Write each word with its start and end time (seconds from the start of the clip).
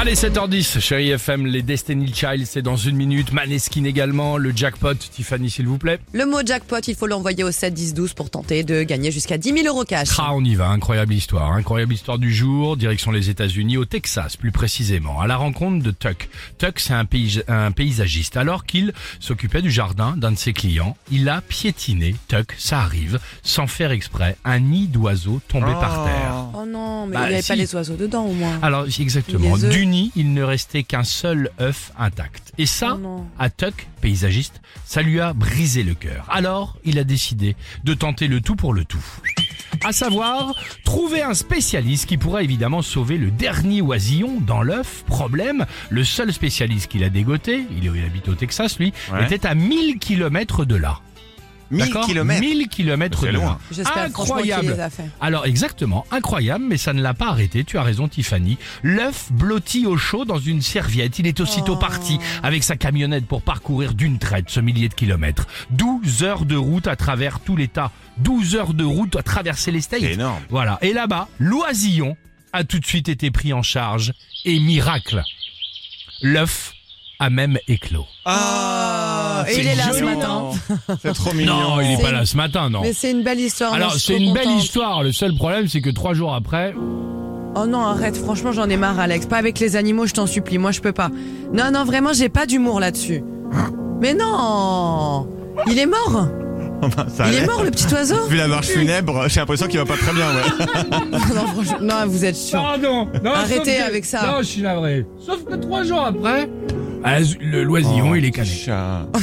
Allez, 0.00 0.14
7h10, 0.14 0.78
chérie 0.78 1.10
FM, 1.10 1.44
les 1.46 1.60
Destiny 1.60 2.14
Child, 2.14 2.46
c'est 2.46 2.62
dans 2.62 2.76
une 2.76 2.94
minute. 2.94 3.32
Maneskin 3.32 3.82
également, 3.82 4.36
le 4.36 4.52
jackpot, 4.54 4.94
Tiffany, 4.94 5.50
s'il 5.50 5.66
vous 5.66 5.76
plaît. 5.76 5.98
Le 6.12 6.24
mot 6.24 6.38
jackpot, 6.46 6.78
il 6.86 6.94
faut 6.94 7.08
l'envoyer 7.08 7.42
au 7.42 7.50
7 7.50 7.74
10 7.74 7.94
12 7.94 8.12
pour 8.14 8.30
tenter 8.30 8.62
de 8.62 8.84
gagner 8.84 9.10
jusqu'à 9.10 9.38
10 9.38 9.52
000 9.62 9.66
euros 9.66 9.82
cash. 9.84 10.10
Ah, 10.18 10.34
on 10.34 10.44
y 10.44 10.54
va, 10.54 10.68
incroyable 10.68 11.12
histoire. 11.14 11.50
Incroyable 11.52 11.92
histoire 11.94 12.18
du 12.20 12.32
jour, 12.32 12.76
direction 12.76 13.10
les 13.10 13.28
États-Unis, 13.28 13.76
au 13.76 13.86
Texas 13.86 14.36
plus 14.36 14.52
précisément, 14.52 15.20
à 15.20 15.26
la 15.26 15.36
rencontre 15.36 15.82
de 15.82 15.90
Tuck. 15.90 16.28
Tuck, 16.58 16.78
c'est 16.78 16.94
un, 16.94 17.04
pays- 17.04 17.42
un 17.48 17.72
paysagiste. 17.72 18.36
Alors 18.36 18.66
qu'il 18.66 18.92
s'occupait 19.18 19.62
du 19.62 19.70
jardin 19.72 20.14
d'un 20.16 20.30
de 20.30 20.38
ses 20.38 20.52
clients, 20.52 20.96
il 21.10 21.28
a 21.28 21.40
piétiné, 21.40 22.14
Tuck, 22.28 22.54
ça 22.56 22.78
arrive, 22.82 23.18
sans 23.42 23.66
faire 23.66 23.90
exprès, 23.90 24.36
un 24.44 24.60
nid 24.60 24.86
d'oiseaux 24.86 25.40
tombé 25.48 25.72
par 25.72 26.04
terre. 26.04 26.27
Non, 26.72 27.06
mais 27.06 27.14
Bah, 27.14 27.20
il 27.24 27.28
n'y 27.28 27.34
avait 27.34 27.42
si. 27.42 27.48
pas 27.48 27.56
les 27.56 27.74
oiseaux 27.74 27.96
dedans 27.96 28.24
au 28.26 28.32
moins. 28.32 28.58
Alors 28.62 28.84
exactement, 28.98 29.56
Les 29.56 29.64
œufs. 29.64 29.70
du 29.72 29.86
nid, 29.86 30.12
il 30.16 30.32
ne 30.34 30.42
restait 30.42 30.82
qu'un 30.82 31.04
seul 31.04 31.50
œuf 31.60 31.92
intact. 31.98 32.52
Et 32.58 32.66
ça, 32.66 32.92
Oh 32.94 32.98
non. 32.98 33.26
à 33.38 33.50
Tuck, 33.50 33.86
paysagiste, 34.00 34.60
ça 34.84 35.02
lui 35.02 35.20
a 35.20 35.32
brisé 35.32 35.82
le 35.82 35.94
cœur. 35.94 36.26
Alors, 36.30 36.76
il 36.84 36.98
a 36.98 37.04
décidé 37.04 37.56
de 37.84 37.94
tenter 37.94 38.28
le 38.28 38.40
tout 38.40 38.56
pour 38.56 38.72
le 38.74 38.84
tout. 38.84 39.04
À 39.84 39.92
savoir, 39.92 40.54
trouver 40.84 41.22
un 41.22 41.34
spécialiste 41.34 42.06
qui 42.06 42.16
pourrait 42.16 42.42
évidemment 42.42 42.82
sauver 42.82 43.16
le 43.16 43.30
dernier 43.30 43.80
oisillon 43.80 44.40
dans 44.40 44.62
l'œuf. 44.62 45.04
Problème, 45.06 45.66
le 45.90 46.02
seul 46.04 46.32
spécialiste 46.32 46.88
qu'il 46.90 47.04
a 47.04 47.10
dégoté, 47.10 47.64
il, 47.76 47.84
il 47.84 48.04
habite 48.04 48.28
au 48.28 48.34
Texas 48.34 48.78
lui, 48.78 48.92
Ouais. 49.12 49.24
était 49.24 49.46
à 49.46 49.54
1000 49.54 49.98
kilomètres 49.98 50.64
de 50.64 50.74
là. 50.74 51.00
1000 51.70 51.84
D'accord 51.86 52.06
kilomètres. 52.06 52.40
1000 52.40 52.68
kilomètres 52.68 53.20
C'est 53.20 53.26
de 53.28 53.32
loin. 53.32 53.58
Incroyable. 53.96 54.72
les 54.72 54.80
a 54.80 54.90
fait. 54.90 55.04
Alors 55.20 55.44
exactement, 55.46 56.06
incroyable, 56.10 56.64
mais 56.66 56.76
ça 56.78 56.92
ne 56.92 57.02
l'a 57.02 57.14
pas 57.14 57.28
arrêté, 57.28 57.64
tu 57.64 57.76
as 57.78 57.82
raison 57.82 58.08
Tiffany. 58.08 58.56
L'œuf 58.82 59.30
blotti 59.32 59.86
au 59.86 59.96
chaud 59.96 60.24
dans 60.24 60.38
une 60.38 60.62
serviette, 60.62 61.18
il 61.18 61.26
est 61.26 61.40
aussitôt 61.40 61.74
Oh. 61.74 61.76
parti 61.76 62.18
avec 62.42 62.64
sa 62.64 62.76
camionnette 62.76 63.26
pour 63.26 63.42
parcourir 63.42 63.92
d'une 63.94 64.18
traite 64.18 64.48
ce 64.48 64.60
millier 64.60 64.88
de 64.88 64.94
kilomètres. 64.94 65.46
12 65.70 66.22
heures 66.22 66.44
de 66.46 66.56
route 66.56 66.86
à 66.86 66.96
travers 66.96 67.40
tout 67.40 67.56
l'État, 67.56 67.90
12 68.18 68.54
heures 68.56 68.74
de 68.74 68.84
route 68.84 69.16
à 69.16 69.22
traverser 69.22 69.70
les 69.70 69.80
States. 69.82 70.00
C'est 70.00 70.12
énorme. 70.14 70.42
Voilà, 70.50 70.78
et 70.80 70.92
là-bas, 70.92 71.28
l'oisillon 71.38 72.16
a 72.52 72.64
tout 72.64 72.78
de 72.78 72.86
suite 72.86 73.08
été 73.10 73.30
pris 73.30 73.52
en 73.52 73.62
charge, 73.62 74.12
et 74.46 74.58
miracle, 74.58 75.22
l'œuf 76.22 76.72
a 77.18 77.30
même 77.30 77.58
éclos. 77.68 78.06
Ah, 78.24 79.07
et 79.48 79.58
il 79.60 79.66
est 79.66 79.74
là 79.74 79.92
ce 79.92 80.02
matin. 80.04 80.42
C'est 81.02 81.12
trop 81.14 81.32
mignon. 81.34 81.54
Non, 81.54 81.80
il 81.80 81.88
n'est 81.88 81.96
C'est 81.96 82.02
pas 82.02 82.12
là 82.12 82.24
ce 82.24 82.36
matin, 82.36 82.70
non. 82.70 82.80
Mais 82.82 82.92
c'est 82.92 83.10
une 83.10 83.22
belle 83.22 83.40
histoire. 83.40 83.72
Alors 83.74 83.92
c'est 83.94 84.16
une 84.16 84.32
belle 84.32 84.50
histoire, 84.50 85.02
le 85.02 85.12
seul 85.12 85.34
problème 85.34 85.68
c'est 85.68 85.80
que 85.80 85.90
trois 85.90 86.14
jours 86.14 86.34
après, 86.34 86.74
Oh 87.54 87.66
non, 87.66 87.80
arrête, 87.80 88.16
franchement, 88.16 88.52
j'en 88.52 88.68
ai 88.68 88.76
marre, 88.76 89.00
Alex. 89.00 89.26
Pas 89.26 89.38
avec 89.38 89.58
les 89.58 89.74
animaux, 89.74 90.06
je 90.06 90.12
t'en 90.14 90.26
supplie. 90.26 90.58
Moi, 90.58 90.70
je 90.70 90.80
peux 90.80 90.92
pas. 90.92 91.08
Non, 91.52 91.70
non, 91.72 91.84
vraiment, 91.84 92.12
j'ai 92.12 92.28
pas 92.28 92.46
d'humour 92.46 92.78
là-dessus. 92.78 93.24
Mais 94.00 94.14
non 94.14 95.26
Il 95.66 95.76
est 95.78 95.86
mort 95.86 96.28
Ça 97.08 97.26
Il 97.26 97.34
est 97.34 97.38
allait. 97.38 97.46
mort, 97.46 97.64
le 97.64 97.70
petit 97.72 97.92
oiseau 97.92 98.26
Vu 98.28 98.36
la 98.36 98.46
marche 98.46 98.68
funèbre, 98.68 99.24
j'ai 99.28 99.40
l'impression 99.40 99.66
qu'il 99.66 99.78
va 99.80 99.86
pas 99.86 99.96
très 99.96 100.12
bien, 100.12 100.26
ouais. 100.28 100.98
non, 101.34 101.46
franchement, 101.46 101.78
non, 101.80 101.94
vous 102.06 102.24
êtes 102.24 102.36
sûr. 102.36 102.60
Pardon. 102.62 103.08
Non, 103.24 103.32
Arrêtez 103.32 103.76
que- 103.78 103.82
avec 103.86 104.04
ça. 104.04 104.22
Non, 104.24 104.38
je 104.38 104.44
suis 104.44 104.62
navré. 104.62 105.04
Sauf 105.18 105.42
que 105.44 105.54
trois 105.56 105.82
jours 105.82 106.02
après, 106.04 106.48
ah, 107.04 107.18
le 107.40 107.62
loisillon, 107.64 108.14
il 108.14 108.24
est 108.24 108.30
cané. 108.30 108.48
Chat. 108.50 109.06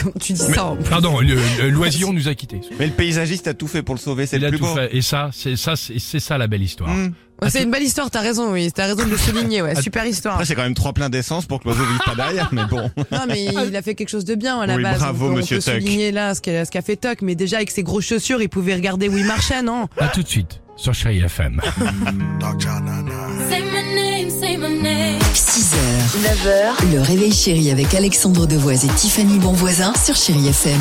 Comment 0.00 0.14
tu 0.20 0.32
dis 0.32 0.38
ça 0.40 0.64
en 0.64 0.76
plus 0.76 0.84
Pardon, 0.90 1.20
le, 1.20 1.36
le 1.62 1.68
loisillon 1.70 2.12
nous 2.12 2.26
a 2.28 2.34
quittés. 2.34 2.60
Mais 2.78 2.86
le 2.86 2.92
paysagiste 2.92 3.46
a 3.46 3.54
tout 3.54 3.68
fait 3.68 3.82
pour 3.82 3.94
le 3.94 4.00
sauver, 4.00 4.26
c'est 4.26 4.36
Il 4.36 4.40
le 4.42 4.48
a 4.48 4.50
plus 4.50 4.58
tout 4.58 4.64
beau. 4.66 4.74
fait. 4.74 4.94
Et 4.96 5.02
ça, 5.02 5.30
c'est 5.32 5.56
ça, 5.56 5.76
c'est 5.76 5.98
c'est 6.00 6.18
ça 6.20 6.36
la 6.38 6.46
belle 6.46 6.62
histoire. 6.62 6.90
Hmm. 6.90 7.12
Ouais, 7.42 7.50
C'est 7.50 7.62
une 7.62 7.70
belle 7.70 7.82
histoire, 7.82 8.10
t'as 8.10 8.20
raison, 8.20 8.52
oui. 8.52 8.70
T'as 8.72 8.86
raison 8.86 9.04
de 9.04 9.10
le 9.10 9.16
souligner, 9.16 9.60
ouais. 9.62 9.74
Super 9.82 10.06
histoire. 10.06 10.34
Après, 10.34 10.46
c'est 10.46 10.54
quand 10.54 10.62
même 10.62 10.74
trois 10.74 10.92
pleins 10.92 11.10
d'essence 11.10 11.46
pour 11.46 11.60
que 11.60 11.64
l'oiseau 11.68 11.84
vive 11.84 11.98
pas 12.04 12.14
derrière, 12.14 12.48
mais 12.52 12.64
bon. 12.64 12.90
Non, 13.12 13.24
mais 13.28 13.44
il 13.44 13.76
a 13.76 13.82
fait 13.82 13.94
quelque 13.94 14.08
chose 14.08 14.24
de 14.24 14.34
bien 14.34 14.58
à 14.60 14.66
la 14.66 14.76
Oui, 14.76 14.82
base. 14.82 14.98
bravo, 14.98 15.26
on 15.26 15.28
peut, 15.30 15.36
monsieur 15.40 15.58
on 15.58 15.60
peut 15.60 15.72
Tuck. 15.72 15.80
souligner 15.82 16.10
là 16.12 16.34
ce 16.34 16.40
qu'a 16.40 16.64
ce 16.64 16.70
qu'a 16.70 16.82
fait 16.82 16.96
Tuck, 16.96 17.22
mais 17.22 17.34
déjà 17.34 17.58
avec 17.58 17.70
ses 17.70 17.82
grosses 17.82 18.06
chaussures, 18.06 18.40
il 18.42 18.48
pouvait 18.48 18.74
regarder 18.74 19.08
où 19.08 19.16
il 19.18 19.26
marchait, 19.26 19.62
non? 19.62 19.86
À 19.98 20.08
tout 20.08 20.22
de 20.22 20.28
suite 20.28 20.60
sur 20.76 20.94
Chérie 20.94 21.20
FM. 21.20 21.60
Say 23.50 23.62
my 23.62 23.82
name, 23.94 24.30
say 24.30 24.56
my 24.56 24.68
name. 24.68 25.20
6h, 25.34 25.76
9h, 26.22 26.92
le 26.92 27.00
réveil 27.00 27.32
chéri 27.32 27.70
avec 27.70 27.94
Alexandre 27.94 28.46
Devoise 28.46 28.84
et 28.84 28.88
Tiffany 28.88 29.38
Bonvoisin 29.38 29.92
sur 29.94 30.16
Chéri 30.16 30.48
FM. 30.48 30.80